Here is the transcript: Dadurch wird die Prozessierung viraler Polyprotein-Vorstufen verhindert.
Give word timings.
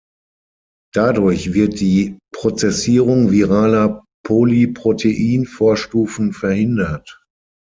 Dadurch 0.95 1.53
wird 1.53 1.79
die 1.79 2.17
Prozessierung 2.33 3.29
viraler 3.29 4.03
Polyprotein-Vorstufen 4.25 6.33
verhindert. 6.33 7.23